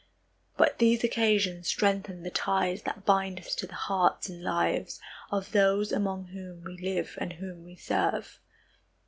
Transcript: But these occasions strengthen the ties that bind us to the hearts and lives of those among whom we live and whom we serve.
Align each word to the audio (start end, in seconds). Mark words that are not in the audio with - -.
But 0.57 0.79
these 0.79 1.03
occasions 1.03 1.67
strengthen 1.67 2.23
the 2.23 2.31
ties 2.31 2.81
that 2.81 3.05
bind 3.05 3.39
us 3.39 3.53
to 3.53 3.67
the 3.67 3.75
hearts 3.75 4.29
and 4.29 4.43
lives 4.43 4.99
of 5.29 5.51
those 5.51 5.91
among 5.91 6.23
whom 6.29 6.63
we 6.63 6.75
live 6.75 7.19
and 7.21 7.33
whom 7.33 7.63
we 7.63 7.75
serve. 7.75 8.39